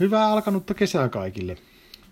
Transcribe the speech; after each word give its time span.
Hyvää 0.00 0.28
alkanutta 0.28 0.74
kesää 0.74 1.08
kaikille. 1.08 1.56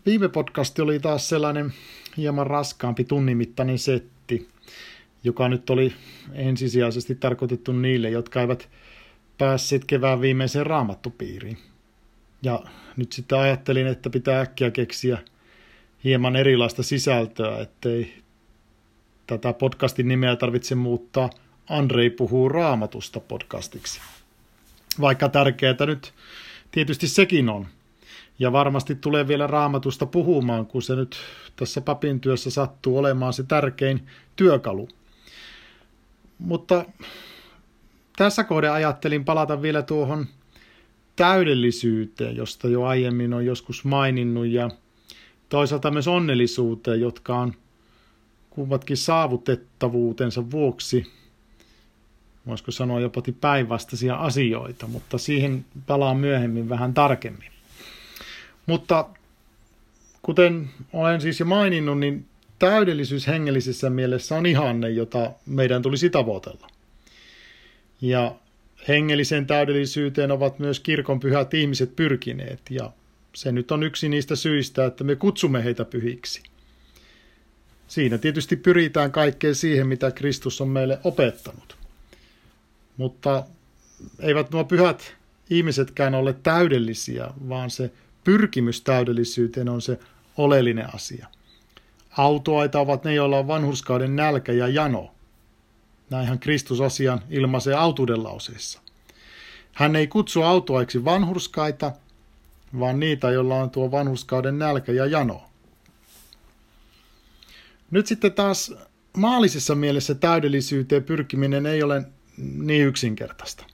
Viime 0.07 0.29
podcasti 0.29 0.83
oli 0.83 1.01
taas 1.01 1.29
sellainen 1.29 1.73
hieman 2.17 2.47
raskaampi 2.47 3.05
tunnimittainen 3.05 3.79
setti, 3.79 4.49
joka 5.25 5.49
nyt 5.49 5.71
oli 5.71 5.95
ensisijaisesti 6.33 7.15
tarkoitettu 7.15 7.73
niille, 7.73 8.11
jotka 8.11 8.41
eivät 8.41 8.69
päässeet 9.39 9.85
kevään 9.85 10.21
viimeiseen 10.21 10.67
raamattupiiriin. 10.67 11.59
Ja 12.43 12.63
nyt 12.97 13.13
sitten 13.13 13.39
ajattelin, 13.39 13.87
että 13.87 14.11
pitää 14.11 14.41
äkkiä 14.41 14.71
keksiä 14.71 15.19
hieman 16.05 16.37
erilaista 16.37 16.83
sisältöä, 16.83 17.61
ettei 17.61 18.15
tätä 19.27 19.53
podcastin 19.53 20.09
nimeä 20.09 20.37
tarvitse 20.37 20.75
muuttaa 20.75 21.31
Andrei 21.69 22.11
puhuu 22.11 22.49
raamatusta 22.49 23.21
podcastiksi. 23.21 24.01
Vaikka 25.01 25.29
tärkeää 25.29 25.87
nyt 25.87 26.13
tietysti 26.71 27.09
sekin 27.09 27.49
on. 27.49 27.67
Ja 28.39 28.53
varmasti 28.53 28.95
tulee 28.95 29.29
vielä 29.29 29.47
raamatusta 29.47 30.07
puhumaan, 30.07 30.67
kun 30.67 30.83
se 30.83 30.97
nyt 30.97 31.17
tässä 31.57 31.81
papin 31.81 32.21
työssä 32.21 32.51
sattuu 32.51 32.99
olemaan 32.99 33.33
se 33.33 33.43
tärkein 33.43 34.07
työkalu. 34.37 34.89
Mutta 36.39 36.85
tässä 38.17 38.45
kohde 38.45 38.69
ajattelin 38.69 39.25
palata 39.25 39.63
vielä 39.63 39.83
tuohon 39.83 40.27
täydellisyyteen, 41.17 42.37
josta 42.37 42.69
jo 42.69 42.85
aiemmin 42.85 43.35
on 43.35 43.47
joskus 43.47 43.85
maininnut, 43.85 44.47
ja 44.47 44.71
toisaalta 45.49 45.91
myös 45.91 46.09
onnellisuuteen, 46.09 47.01
jotka 47.01 47.39
on 47.39 47.55
kummatkin 48.51 48.97
saavutettavuutensa 48.97 50.51
vuoksi, 50.51 51.13
voisiko 52.47 52.71
sanoa 52.71 53.01
jopa 53.01 53.23
päinvastaisia 53.41 54.15
asioita, 54.15 54.87
mutta 54.87 55.19
siihen 55.19 55.65
palaan 55.87 56.17
myöhemmin 56.17 56.69
vähän 56.69 56.95
tarkemmin. 56.95 57.53
Mutta 58.67 59.09
kuten 60.23 60.71
olen 60.93 61.21
siis 61.21 61.41
jo 61.41 61.47
maininnut, 61.47 61.99
niin 61.99 62.27
täydellisyys 62.59 63.27
hengellisessä 63.27 63.91
mielessä 63.91 64.37
on 64.37 64.47
ihanne, 64.47 64.91
jota 64.91 65.31
meidän 65.47 65.83
tulisi 65.83 66.11
tavoitella. 66.11 66.67
Ja 68.01 68.35
hengelliseen 68.89 69.47
täydellisyyteen 69.47 70.31
ovat 70.31 70.59
myös 70.59 70.81
kirkon 70.81 71.21
pyhät 71.21 71.55
ihmiset 71.55 71.97
pyrkineet, 71.97 72.61
ja 72.71 72.91
se 73.35 73.53
nyt 73.53 73.71
on 73.71 73.83
yksi 73.83 74.09
niistä 74.09 74.37
syistä, 74.37 74.87
että 74.87 75.05
me 75.05 75.17
kutsumme 75.17 75.65
heitä 75.65 75.85
pyhiksi. 75.85 76.43
Siinä 77.89 78.19
tietysti 78.19 78.57
pyritään 78.57 79.13
kaikkeen 79.13 79.55
siihen, 79.55 79.87
mitä 79.87 80.11
Kristus 80.11 80.61
on 80.61 80.69
meille 80.69 80.99
opettanut. 81.05 81.76
Mutta 82.97 83.45
eivät 84.21 84.51
nuo 84.51 84.65
pyhät 84.65 85.15
ihmisetkään 85.51 86.15
ole 86.15 86.33
täydellisiä, 86.33 87.29
vaan 87.49 87.71
se 87.71 87.93
pyrkimys 88.25 88.81
täydellisyyteen 88.81 89.69
on 89.69 89.83
se 89.83 89.99
oleellinen 90.37 90.95
asia. 90.95 91.27
Autoaita 92.11 92.81
ovat 92.81 93.05
ne, 93.05 93.15
joilla 93.15 93.39
on 93.39 93.49
vanhurskauden 93.49 94.17
nälkä 94.17 94.53
ja 94.53 94.69
jano. 94.69 95.11
Näinhän 96.11 96.39
Kristus 96.39 96.81
asian 96.81 97.21
ilmaisee 97.31 97.75
autuuden 97.75 98.23
lauseessa. 98.25 98.81
Hän 99.73 99.97
ei 99.97 100.07
kutsu 100.07 100.43
autoaiksi 100.43 101.05
vanhurskaita, 101.05 101.93
vaan 102.79 103.01
niitä, 103.01 103.31
joilla 103.31 103.55
on 103.55 103.71
tuo 103.71 103.91
vanhurskauden 103.91 104.59
nälkä 104.59 104.93
ja 104.93 105.07
jano. 105.07 105.43
Nyt 107.91 108.07
sitten 108.07 108.33
taas 108.33 108.75
maallisessa 109.17 109.75
mielessä 109.75 110.15
täydellisyyteen 110.15 111.05
pyrkiminen 111.05 111.67
ei 111.67 111.83
ole 111.83 112.05
niin 112.37 112.87
yksinkertaista. 112.87 113.65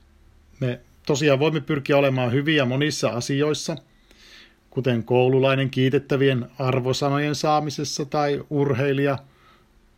Me 0.59 0.79
tosiaan 1.05 1.39
voimme 1.39 1.61
pyrkiä 1.61 1.97
olemaan 1.97 2.31
hyviä 2.31 2.65
monissa 2.65 3.09
asioissa– 3.09 3.75
kuten 4.73 5.03
koululainen 5.03 5.69
kiitettävien 5.69 6.49
arvosanojen 6.59 7.35
saamisessa 7.35 8.05
tai 8.05 8.43
urheilija 8.49 9.17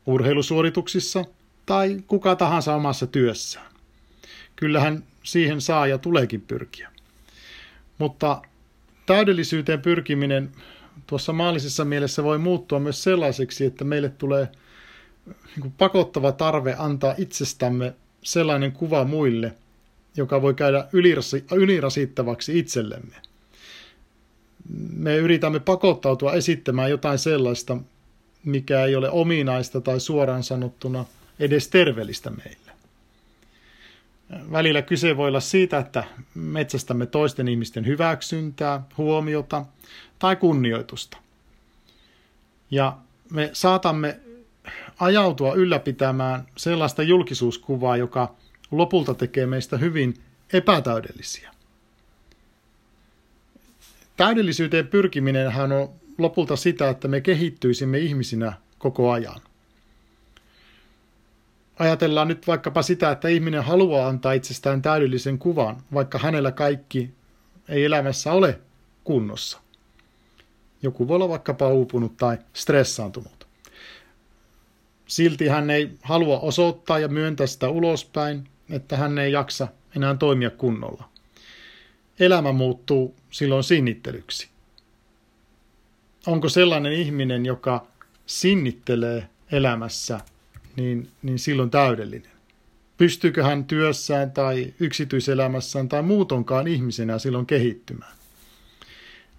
urheilusuorituksissa 0.05 1.25
tai 1.65 2.03
kuka 2.07 2.35
tahansa 2.35 2.75
omassa 2.75 3.07
työssään. 3.07 3.71
Kyllähän 4.55 5.03
siihen 5.23 5.61
saa 5.61 5.87
ja 5.87 5.97
tuleekin 5.97 6.41
pyrkiä. 6.41 6.91
Mutta 7.97 8.41
täydellisyyteen 9.05 9.81
pyrkiminen 9.81 10.51
tuossa 11.07 11.33
maallisessa 11.33 11.85
mielessä 11.85 12.23
voi 12.23 12.37
muuttua 12.37 12.79
myös 12.79 13.03
sellaiseksi, 13.03 13.65
että 13.65 13.83
meille 13.83 14.09
tulee 14.09 14.47
niin 15.55 15.71
pakottava 15.77 16.31
tarve 16.31 16.75
antaa 16.77 17.15
itsestämme 17.17 17.93
sellainen 18.25 18.71
kuva 18.71 19.03
muille, 19.03 19.53
joka 20.17 20.41
voi 20.41 20.53
käydä 20.53 20.87
ylirasittavaksi 21.51 22.59
itsellemme 22.59 23.15
me 24.93 25.15
yritämme 25.15 25.59
pakottautua 25.59 26.33
esittämään 26.33 26.89
jotain 26.89 27.19
sellaista, 27.19 27.77
mikä 28.43 28.85
ei 28.85 28.95
ole 28.95 29.09
ominaista 29.09 29.81
tai 29.81 29.99
suoraan 29.99 30.43
sanottuna 30.43 31.05
edes 31.39 31.67
terveellistä 31.67 32.29
meille. 32.29 32.71
Välillä 34.51 34.81
kyse 34.81 35.17
voi 35.17 35.27
olla 35.27 35.39
siitä, 35.39 35.77
että 35.77 36.03
metsästämme 36.35 37.05
toisten 37.05 37.47
ihmisten 37.47 37.85
hyväksyntää, 37.85 38.81
huomiota 38.97 39.65
tai 40.19 40.35
kunnioitusta. 40.35 41.17
Ja 42.71 42.97
me 43.31 43.49
saatamme 43.53 44.19
ajautua 44.99 45.53
ylläpitämään 45.53 46.45
sellaista 46.57 47.03
julkisuuskuvaa, 47.03 47.97
joka 47.97 48.35
lopulta 48.71 49.13
tekee 49.13 49.45
meistä 49.45 49.77
hyvin 49.77 50.13
epätäydellisiä. 50.53 51.51
Täydellisyyteen 54.17 54.87
pyrkiminen 54.87 55.47
on 55.47 55.89
lopulta 56.17 56.55
sitä, 56.55 56.89
että 56.89 57.07
me 57.07 57.21
kehittyisimme 57.21 57.99
ihmisinä 57.99 58.53
koko 58.77 59.11
ajan. 59.11 59.41
Ajatellaan 61.79 62.27
nyt 62.27 62.47
vaikkapa 62.47 62.81
sitä, 62.81 63.11
että 63.11 63.27
ihminen 63.27 63.63
haluaa 63.63 64.07
antaa 64.07 64.33
itsestään 64.33 64.81
täydellisen 64.81 65.37
kuvan, 65.37 65.77
vaikka 65.93 66.17
hänellä 66.17 66.51
kaikki 66.51 67.13
ei 67.69 67.85
elämässä 67.85 68.31
ole 68.31 68.59
kunnossa. 69.03 69.61
Joku 70.81 71.07
voi 71.07 71.15
olla 71.15 71.29
vaikkapa 71.29 71.67
uupunut 71.67 72.17
tai 72.17 72.37
stressaantunut. 72.53 73.34
Silti 75.07 75.47
hän 75.47 75.69
ei 75.69 75.89
halua 76.01 76.39
osoittaa 76.39 76.99
ja 76.99 77.07
myöntää 77.07 77.47
sitä 77.47 77.69
ulospäin, 77.69 78.47
että 78.69 78.97
hän 78.97 79.17
ei 79.17 79.31
jaksa 79.31 79.67
enää 79.95 80.15
toimia 80.15 80.49
kunnolla 80.49 81.09
elämä 82.19 82.51
muuttuu 82.51 83.15
silloin 83.29 83.63
sinnittelyksi? 83.63 84.49
Onko 86.27 86.49
sellainen 86.49 86.93
ihminen, 86.93 87.45
joka 87.45 87.87
sinnittelee 88.25 89.29
elämässä, 89.51 90.19
niin, 90.75 91.11
niin 91.21 91.39
silloin 91.39 91.69
täydellinen? 91.69 92.31
Pystyykö 92.97 93.43
hän 93.43 93.65
työssään 93.65 94.31
tai 94.31 94.73
yksityiselämässään 94.79 95.89
tai 95.89 96.01
muutonkaan 96.01 96.67
ihmisenä 96.67 97.19
silloin 97.19 97.45
kehittymään? 97.45 98.15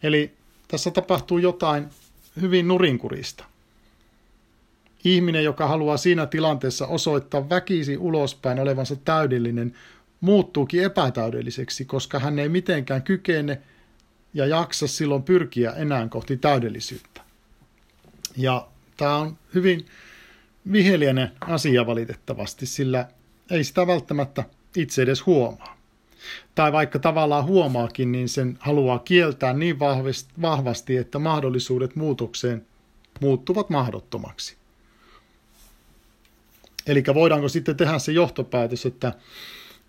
Eli 0.02 0.32
tässä 0.68 0.90
tapahtuu 0.90 1.38
jotain 1.38 1.86
hyvin 2.40 2.68
nurinkurista. 2.68 3.44
Ihminen, 5.04 5.44
joka 5.44 5.68
haluaa 5.68 5.96
siinä 5.96 6.26
tilanteessa 6.26 6.86
osoittaa 6.86 7.48
väkisi 7.48 7.96
ulospäin 7.96 8.60
olevansa 8.60 8.96
täydellinen, 8.96 9.74
muuttuukin 10.20 10.84
epätäydelliseksi, 10.84 11.84
koska 11.84 12.18
hän 12.18 12.38
ei 12.38 12.48
mitenkään 12.48 13.02
kykene 13.02 13.60
ja 14.34 14.46
jaksa 14.46 14.86
silloin 14.86 15.22
pyrkiä 15.22 15.70
enää 15.70 16.08
kohti 16.08 16.36
täydellisyyttä. 16.36 17.20
Ja 18.36 18.68
tämä 18.96 19.16
on 19.16 19.38
hyvin 19.54 19.86
viheliäinen 20.72 21.32
asia 21.40 21.86
valitettavasti, 21.86 22.66
sillä 22.66 23.08
ei 23.50 23.64
sitä 23.64 23.86
välttämättä 23.86 24.44
itse 24.76 25.02
edes 25.02 25.26
huomaa. 25.26 25.76
Tai 26.54 26.72
vaikka 26.72 26.98
tavallaan 26.98 27.44
huomaakin, 27.44 28.12
niin 28.12 28.28
sen 28.28 28.58
haluaa 28.60 28.98
kieltää 28.98 29.52
niin 29.52 29.78
vahvasti, 30.42 30.96
että 30.96 31.18
mahdollisuudet 31.18 31.96
muutokseen 31.96 32.66
muuttuvat 33.20 33.70
mahdottomaksi. 33.70 34.56
Eli 36.86 37.02
voidaanko 37.14 37.48
sitten 37.48 37.76
tehdä 37.76 37.98
se 37.98 38.12
johtopäätös, 38.12 38.86
että 38.86 39.12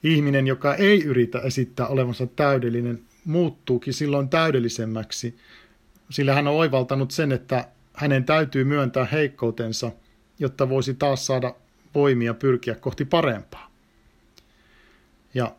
ihminen, 0.04 0.48
joka 0.48 0.76
ei 0.76 1.04
yritä 1.04 1.40
esittää 1.40 1.88
olevansa 1.88 2.28
täydellinen, 2.28 3.02
muuttuukin 3.26 3.94
silloin 3.94 4.30
täydellisemmäksi, 4.30 5.38
sillä 6.10 6.34
hän 6.34 6.48
on 6.48 6.56
oivaltanut 6.56 7.12
sen, 7.12 7.32
että 7.32 7.68
hänen 7.94 8.24
täytyy 8.24 8.64
myöntää 8.64 9.06
heikkoutensa, 9.06 9.92
jotta 10.40 10.70
voisi 10.70 10.94
taas 10.94 11.26
saada 11.26 11.56
voimia 11.96 12.34
pyrkiä 12.34 12.76
kohti 12.76 13.06
parempaa. 13.06 13.72
Ja 15.34 15.56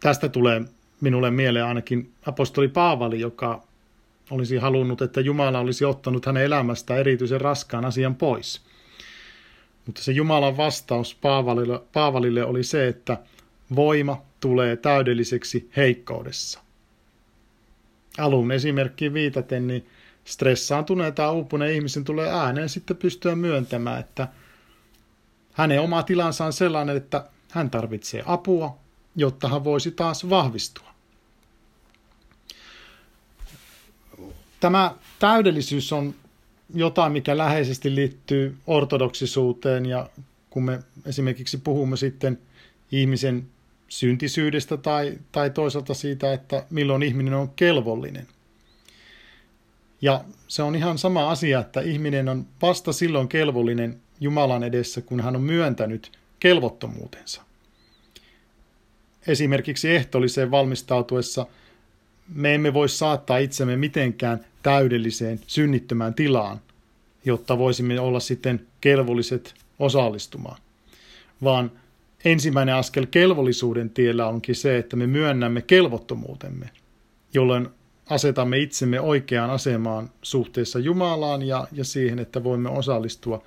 tästä 0.00 0.28
tulee 0.28 0.62
minulle 1.00 1.30
mieleen 1.30 1.64
ainakin 1.64 2.12
apostoli 2.26 2.68
Paavali, 2.68 3.20
joka 3.20 3.62
olisi 4.30 4.56
halunnut, 4.56 5.02
että 5.02 5.20
Jumala 5.20 5.58
olisi 5.58 5.84
ottanut 5.84 6.26
hänen 6.26 6.42
elämästä 6.42 6.96
erityisen 6.96 7.40
raskaan 7.40 7.84
asian 7.84 8.14
pois– 8.14 8.60
mutta 9.86 10.02
se 10.02 10.12
Jumalan 10.12 10.56
vastaus 10.56 11.14
Paavalille, 11.14 11.82
Paavalille 11.92 12.44
oli 12.44 12.64
se, 12.64 12.88
että 12.88 13.18
voima 13.76 14.22
tulee 14.40 14.76
täydelliseksi 14.76 15.70
heikkoudessa. 15.76 16.60
alun 18.18 18.52
esimerkkiin 18.52 19.14
viitaten, 19.14 19.66
niin 19.66 19.86
stressaantuneen 20.24 21.14
tai 21.14 21.32
uupuneen 21.32 21.74
ihmisen 21.74 22.04
tulee 22.04 22.30
ääneen 22.30 22.68
sitten 22.68 22.96
pystyä 22.96 23.34
myöntämään, 23.34 24.00
että 24.00 24.28
hänen 25.52 25.80
oma 25.80 26.02
tilansa 26.02 26.44
on 26.44 26.52
sellainen, 26.52 26.96
että 26.96 27.24
hän 27.50 27.70
tarvitsee 27.70 28.22
apua, 28.26 28.76
jotta 29.16 29.48
hän 29.48 29.64
voisi 29.64 29.90
taas 29.90 30.30
vahvistua. 30.30 30.86
Tämä 34.60 34.94
täydellisyys 35.18 35.92
on 35.92 36.14
jotain, 36.74 37.12
mikä 37.12 37.36
läheisesti 37.36 37.94
liittyy 37.94 38.56
ortodoksisuuteen 38.66 39.86
ja 39.86 40.10
kun 40.50 40.64
me 40.64 40.78
esimerkiksi 41.06 41.58
puhumme 41.58 41.96
sitten 41.96 42.38
ihmisen 42.92 43.46
syntisyydestä 43.88 44.76
tai, 44.76 45.18
tai 45.32 45.50
toisaalta 45.50 45.94
siitä, 45.94 46.32
että 46.32 46.66
milloin 46.70 47.02
ihminen 47.02 47.34
on 47.34 47.50
kelvollinen. 47.56 48.26
Ja 50.02 50.24
se 50.48 50.62
on 50.62 50.74
ihan 50.74 50.98
sama 50.98 51.30
asia, 51.30 51.60
että 51.60 51.80
ihminen 51.80 52.28
on 52.28 52.46
vasta 52.62 52.92
silloin 52.92 53.28
kelvollinen 53.28 54.00
Jumalan 54.20 54.62
edessä, 54.62 55.00
kun 55.00 55.20
hän 55.20 55.36
on 55.36 55.42
myöntänyt 55.42 56.12
kelvottomuutensa. 56.40 57.42
Esimerkiksi 59.26 59.90
ehtoolliseen 59.90 60.50
valmistautuessa 60.50 61.46
me 62.28 62.54
emme 62.54 62.74
voi 62.74 62.88
saattaa 62.88 63.38
itsemme 63.38 63.76
mitenkään 63.76 64.46
täydelliseen 64.66 65.40
synnittömään 65.46 66.14
tilaan, 66.14 66.60
jotta 67.24 67.58
voisimme 67.58 68.00
olla 68.00 68.20
sitten 68.20 68.66
kelvolliset 68.80 69.54
osallistumaan, 69.78 70.60
vaan 71.42 71.72
ensimmäinen 72.24 72.74
askel 72.74 73.06
kelvollisuuden 73.10 73.90
tiellä 73.90 74.26
onkin 74.26 74.54
se, 74.54 74.78
että 74.78 74.96
me 74.96 75.06
myönnämme 75.06 75.62
kelvottomuutemme, 75.62 76.70
jolloin 77.34 77.68
asetamme 78.10 78.58
itsemme 78.58 79.00
oikeaan 79.00 79.50
asemaan 79.50 80.10
suhteessa 80.22 80.78
Jumalaan 80.78 81.42
ja, 81.42 81.68
ja 81.72 81.84
siihen, 81.84 82.18
että 82.18 82.44
voimme 82.44 82.68
osallistua 82.68 83.42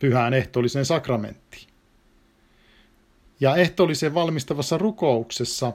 pyhään 0.00 0.34
ehtoolliseen 0.34 0.84
sakramenttiin. 0.84 1.68
Ja 3.40 3.56
ehtoolliseen 3.56 4.14
valmistavassa 4.14 4.78
rukouksessa 4.78 5.72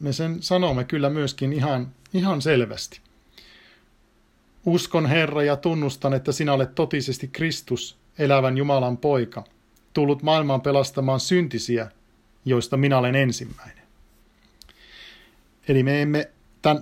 me 0.00 0.12
sen 0.12 0.42
sanomme 0.42 0.84
kyllä 0.84 1.10
myöskin 1.10 1.52
ihan, 1.52 1.88
ihan 2.14 2.42
selvästi. 2.42 3.00
Uskon 4.66 5.06
Herra 5.06 5.42
ja 5.42 5.56
tunnustan, 5.56 6.14
että 6.14 6.32
sinä 6.32 6.52
olet 6.52 6.74
totisesti 6.74 7.28
Kristus, 7.28 7.98
elävän 8.18 8.58
Jumalan 8.58 8.96
poika, 8.96 9.44
tullut 9.92 10.22
maailmaan 10.22 10.60
pelastamaan 10.60 11.20
syntisiä, 11.20 11.90
joista 12.44 12.76
minä 12.76 12.98
olen 12.98 13.14
ensimmäinen. 13.14 13.82
Eli 15.68 15.82
me 15.82 16.02
emme 16.02 16.30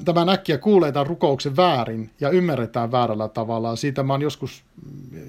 tämän, 0.05 0.29
äkkiä 0.29 0.59
kuulee 0.59 0.93
tämän 0.93 1.07
rukouksen 1.07 1.57
väärin 1.57 2.11
ja 2.21 2.31
ymmärretään 2.31 2.93
väärällä 2.93 3.29
tavalla. 3.29 3.77
Siitä 3.77 4.03
mä 4.03 4.13
oon 4.13 4.23
joskus 4.23 4.65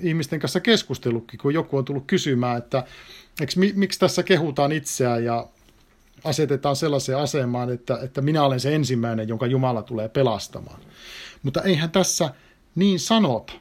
ihmisten 0.02 0.40
kanssa 0.40 0.60
keskustellutkin, 0.60 1.40
kun 1.40 1.54
joku 1.54 1.78
on 1.78 1.86
tullut 1.86 2.04
kysymään, 2.08 2.58
että 2.58 2.84
eikö, 3.40 3.54
miksi 3.76 4.00
tässä 4.00 4.24
kehutaan 4.24 4.72
itseään 4.72 5.24
ja 5.24 5.48
asetetaan 6.24 6.76
sellaiseen 6.76 7.18
asemaan, 7.18 7.70
että, 7.70 8.00
että 8.04 8.22
minä 8.22 8.44
olen 8.44 8.60
se 8.60 8.76
ensimmäinen, 8.76 9.28
jonka 9.28 9.46
Jumala 9.46 9.82
tulee 9.82 10.10
pelastamaan. 10.10 10.80
Mutta 11.44 11.62
eihän 11.62 11.92
tässä 11.92 12.34
niin 12.76 13.00
sanota. 13.00 13.54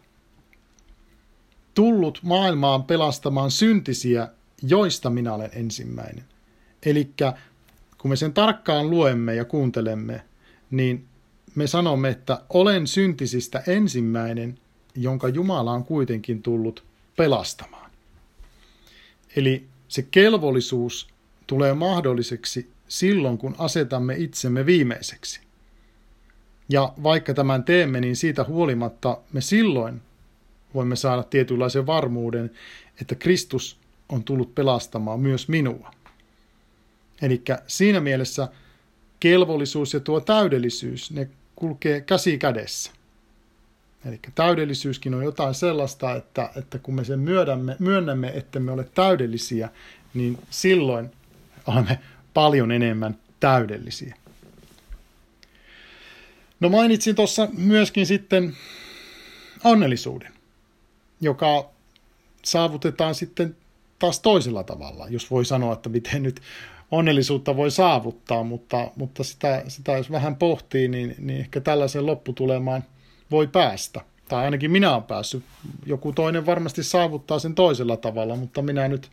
Tullut 1.74 2.18
maailmaan 2.22 2.84
pelastamaan 2.84 3.50
syntisiä, 3.50 4.28
joista 4.62 5.10
minä 5.10 5.34
olen 5.34 5.50
ensimmäinen. 5.52 6.24
Eli 6.86 7.10
kun 7.98 8.10
me 8.10 8.16
sen 8.16 8.32
tarkkaan 8.32 8.90
luemme 8.90 9.34
ja 9.34 9.44
kuuntelemme, 9.44 10.22
niin 10.70 11.06
me 11.54 11.66
sanomme, 11.66 12.08
että 12.08 12.40
olen 12.48 12.86
syntisistä 12.86 13.62
ensimmäinen, 13.66 14.58
jonka 14.94 15.28
Jumala 15.28 15.72
on 15.72 15.84
kuitenkin 15.84 16.42
tullut 16.42 16.84
pelastamaan. 17.16 17.90
Eli 19.36 19.66
se 19.88 20.02
kelvollisuus 20.02 21.08
tulee 21.50 21.74
mahdolliseksi 21.74 22.70
silloin, 22.88 23.38
kun 23.38 23.54
asetamme 23.58 24.14
itsemme 24.14 24.66
viimeiseksi. 24.66 25.40
Ja 26.68 26.92
vaikka 27.02 27.34
tämän 27.34 27.64
teemme, 27.64 28.00
niin 28.00 28.16
siitä 28.16 28.44
huolimatta 28.44 29.18
me 29.32 29.40
silloin 29.40 30.02
voimme 30.74 30.96
saada 30.96 31.22
tietynlaisen 31.22 31.86
varmuuden, 31.86 32.50
että 33.00 33.14
Kristus 33.14 33.78
on 34.08 34.24
tullut 34.24 34.54
pelastamaan 34.54 35.20
myös 35.20 35.48
minua. 35.48 35.90
Eli 37.22 37.42
siinä 37.66 38.00
mielessä 38.00 38.48
kelvollisuus 39.20 39.94
ja 39.94 40.00
tuo 40.00 40.20
täydellisyys, 40.20 41.10
ne 41.10 41.28
kulkee 41.56 42.00
käsi 42.00 42.38
kädessä. 42.38 42.92
Eli 44.04 44.20
täydellisyyskin 44.34 45.14
on 45.14 45.24
jotain 45.24 45.54
sellaista, 45.54 46.16
että, 46.16 46.50
että 46.56 46.78
kun 46.78 46.94
me 46.94 47.04
sen 47.04 47.20
myönnämme, 47.20 47.76
myönnämme, 47.78 48.28
että 48.28 48.60
me 48.60 48.72
ole 48.72 48.84
täydellisiä, 48.94 49.68
niin 50.14 50.38
silloin 50.50 51.10
olemme 51.66 51.98
paljon 52.34 52.72
enemmän 52.72 53.18
täydellisiä. 53.40 54.14
No 56.60 56.68
mainitsin 56.68 57.14
tuossa 57.14 57.48
myöskin 57.56 58.06
sitten 58.06 58.56
onnellisuuden, 59.64 60.32
joka 61.20 61.70
saavutetaan 62.44 63.14
sitten 63.14 63.56
taas 63.98 64.20
toisella 64.20 64.62
tavalla, 64.62 65.08
jos 65.08 65.30
voi 65.30 65.44
sanoa, 65.44 65.72
että 65.72 65.88
miten 65.88 66.22
nyt 66.22 66.40
onnellisuutta 66.90 67.56
voi 67.56 67.70
saavuttaa, 67.70 68.44
mutta, 68.44 68.90
mutta 68.96 69.24
sitä, 69.24 69.62
sitä 69.68 69.92
jos 69.92 70.10
vähän 70.10 70.36
pohtii, 70.36 70.88
niin, 70.88 71.14
niin 71.18 71.40
ehkä 71.40 71.60
tällaisen 71.60 72.06
lopputulemaan 72.06 72.84
voi 73.30 73.46
päästä. 73.46 74.00
Tai 74.28 74.44
ainakin 74.44 74.70
minä 74.70 74.92
olen 74.92 75.02
päässyt. 75.02 75.44
Joku 75.86 76.12
toinen 76.12 76.46
varmasti 76.46 76.82
saavuttaa 76.82 77.38
sen 77.38 77.54
toisella 77.54 77.96
tavalla, 77.96 78.36
mutta 78.36 78.62
minä 78.62 78.88
nyt 78.88 79.10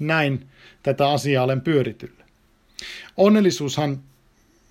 näin 0.00 0.46
tätä 0.82 1.10
asiaa 1.10 1.44
olen 1.44 1.60
pyörityllä. 1.60 2.24
Onnellisuushan 3.16 4.00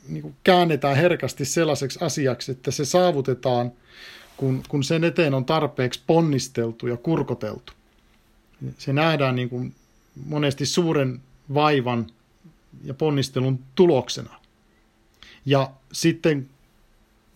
niin 0.08 0.22
kuin 0.22 0.36
käännetään 0.44 0.98
herkästi 0.98 1.46
sellaiseksi 1.46 2.00
asiaksi, 2.02 2.52
että 2.52 2.72
se 2.72 2.86
saavutetaan, 2.86 3.72
kun, 4.38 4.64
kun 4.70 4.84
sen 4.84 5.04
eteen 5.04 5.34
on 5.34 5.46
tarpeeksi 5.46 6.02
ponnisteltu 6.08 6.88
ja 6.88 6.98
kurkoteltu. 6.98 7.74
Se 8.78 8.94
nähdään 8.94 9.36
niin 9.36 9.50
kuin 9.50 9.76
monesti 10.26 10.66
suuren 10.66 11.22
vaivan 11.54 12.08
ja 12.84 12.94
ponnistelun 12.94 13.60
tuloksena. 13.75 14.40
Ja 15.46 15.72
sitten, 15.92 16.50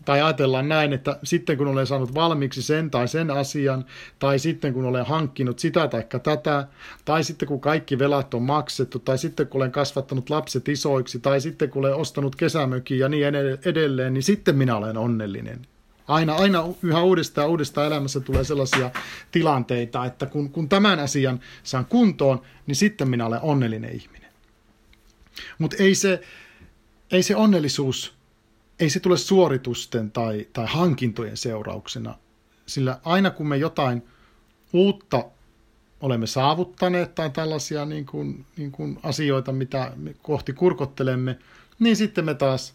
tai 0.05 0.21
ajatellaan 0.21 0.69
näin, 0.69 0.93
että 0.93 1.19
sitten 1.23 1.57
kun 1.57 1.67
olen 1.67 1.87
saanut 1.87 2.13
valmiiksi 2.13 2.61
sen 2.61 2.91
tai 2.91 3.07
sen 3.07 3.31
asian, 3.31 3.85
tai 4.19 4.39
sitten 4.39 4.73
kun 4.73 4.85
olen 4.85 5.05
hankkinut 5.05 5.59
sitä 5.59 5.87
tai 5.87 6.05
tätä, 6.23 6.67
tai 7.05 7.23
sitten 7.23 7.47
kun 7.47 7.61
kaikki 7.61 7.99
velat 7.99 8.33
on 8.33 8.41
maksettu, 8.41 8.99
tai 8.99 9.17
sitten 9.17 9.47
kun 9.47 9.61
olen 9.61 9.71
kasvattanut 9.71 10.29
lapset 10.29 10.67
isoiksi, 10.67 11.19
tai 11.19 11.41
sitten 11.41 11.69
kun 11.69 11.85
olen 11.85 11.95
ostanut 11.95 12.35
kesämökin 12.35 12.99
ja 12.99 13.09
niin 13.09 13.23
edelleen, 13.65 14.13
niin 14.13 14.23
sitten 14.23 14.55
minä 14.55 14.75
olen 14.75 14.97
onnellinen. 14.97 15.67
Aina, 16.07 16.35
aina 16.35 16.63
yhä 16.83 17.01
uudestaan 17.01 17.49
uudestaan 17.49 17.87
elämässä 17.87 18.19
tulee 18.19 18.43
sellaisia 18.43 18.91
tilanteita, 19.31 20.05
että 20.05 20.25
kun, 20.25 20.49
kun 20.49 20.69
tämän 20.69 20.99
asian 20.99 21.39
saan 21.63 21.85
kuntoon, 21.85 22.41
niin 22.67 22.75
sitten 22.75 23.09
minä 23.09 23.25
olen 23.25 23.41
onnellinen 23.41 23.95
ihminen. 23.95 24.29
Mutta 25.57 25.77
ei 25.79 25.95
se, 25.95 26.21
ei 27.11 27.23
se 27.23 27.35
onnellisuus, 27.35 28.13
ei 28.83 28.89
se 28.89 28.99
tule 28.99 29.17
suoritusten 29.17 30.11
tai, 30.11 30.47
tai 30.53 30.65
hankintojen 30.69 31.37
seurauksena, 31.37 32.15
sillä 32.65 32.99
aina 33.03 33.31
kun 33.31 33.47
me 33.47 33.57
jotain 33.57 34.03
uutta 34.73 35.25
olemme 36.01 36.27
saavuttaneet 36.27 37.15
tai 37.15 37.29
tällaisia 37.29 37.85
niin 37.85 38.05
kuin, 38.05 38.45
niin 38.57 38.71
kuin 38.71 38.99
asioita, 39.03 39.51
mitä 39.51 39.91
me 39.95 40.15
kohti 40.21 40.53
kurkottelemme, 40.53 41.39
niin 41.79 41.95
sitten 41.95 42.25
me 42.25 42.33
taas 42.33 42.73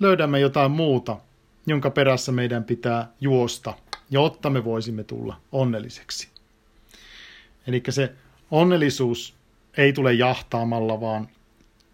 löydämme 0.00 0.40
jotain 0.40 0.70
muuta, 0.70 1.16
jonka 1.66 1.90
perässä 1.90 2.32
meidän 2.32 2.64
pitää 2.64 3.08
juosta, 3.20 3.74
jotta 4.10 4.50
me 4.50 4.64
voisimme 4.64 5.04
tulla 5.04 5.40
onnelliseksi. 5.52 6.28
Eli 7.66 7.82
se 7.88 8.12
onnellisuus 8.50 9.34
ei 9.76 9.92
tule 9.92 10.12
jahtaamalla, 10.12 11.00
vaan 11.00 11.28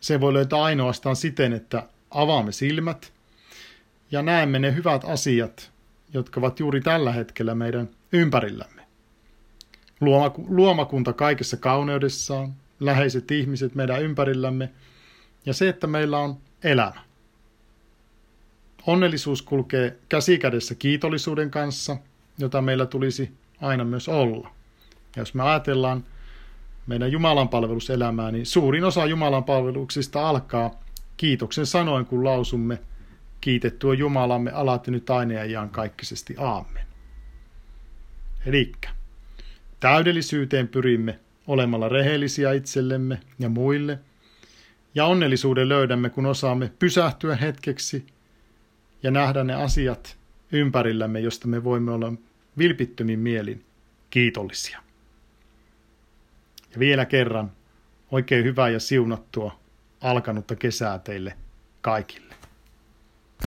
se 0.01 0.21
voi 0.21 0.33
löytää 0.33 0.63
ainoastaan 0.63 1.17
siten, 1.17 1.53
että 1.53 1.89
avaamme 2.11 2.53
silmät 2.53 3.13
ja 4.11 4.23
näemme 4.23 4.59
ne 4.59 4.75
hyvät 4.75 5.05
asiat, 5.05 5.73
jotka 6.15 6.41
ovat 6.41 6.61
juuri 6.61 6.81
tällä 6.81 7.13
hetkellä 7.13 7.55
meidän 7.55 7.89
ympärillämme. 8.13 8.83
Luomakunta 10.49 11.13
kaikessa 11.13 11.57
kauneudessaan, 11.57 12.55
läheiset 12.81 13.31
ihmiset 13.31 13.75
meidän 13.75 14.03
ympärillämme 14.03 14.71
ja 15.47 15.55
se, 15.55 15.69
että 15.69 15.87
meillä 15.87 16.19
on 16.19 16.37
elämä. 16.65 17.05
Onnellisuus 18.87 19.43
kulkee 19.43 19.99
käsikädessä 20.09 20.75
kiitollisuuden 20.75 21.51
kanssa, 21.51 21.97
jota 22.39 22.63
meillä 22.63 22.87
tulisi 22.87 23.33
aina 23.61 23.85
myös 23.85 24.09
olla. 24.09 24.51
Ja 25.17 25.23
jos 25.23 25.35
me 25.35 25.43
ajatellaan 25.43 26.05
meidän 26.87 27.13
Jumalan 27.13 27.49
palveluselämää, 27.49 28.31
niin 28.31 28.47
suurin 28.47 28.85
osa 28.85 29.07
Jumalan 29.07 29.45
palveluksista 29.45 30.29
alkaa 30.29 30.71
kiitoksen 31.17 31.67
sanoin, 31.67 32.07
kun 32.07 32.25
lausumme, 32.25 32.79
Kiitetty 33.45 33.87
on 33.87 33.99
Jumalamme 33.99 34.51
alati 34.51 34.91
nyt 34.91 35.11
aina 35.11 35.33
ja 35.33 35.45
iankaikkisesti. 35.45 36.35
Aamen. 36.39 36.87
Elikkä 38.47 38.89
täydellisyyteen 39.81 40.69
pyrimme 40.69 41.19
olemalla 41.47 41.89
rehellisiä 41.89 42.53
itsellemme 42.53 43.21
ja 43.39 43.49
muille, 43.49 43.99
ja 44.95 45.07
onnellisuuden 45.07 45.69
löydämme, 45.69 46.11
kun 46.11 46.27
osaamme 46.27 46.73
pysähtyä 46.79 47.37
hetkeksi 47.37 48.07
ja 49.03 49.11
nähdä 49.11 49.45
ne 49.45 49.55
asiat 49.55 50.17
ympärillämme, 50.53 51.21
josta 51.21 51.49
me 51.49 51.65
voimme 51.65 51.93
olla 51.93 52.13
vilpittömin 52.59 53.19
mielin 53.19 53.65
kiitollisia. 54.11 54.83
Ja 56.73 56.79
vielä 56.79 57.05
kerran 57.05 57.53
oikein 58.11 58.45
hyvää 58.45 58.69
ja 58.69 58.81
siunattua 58.81 59.61
alkanutta 60.01 60.57
kesää 60.57 60.99
teille 60.99 61.37
kaikille. 61.81 62.35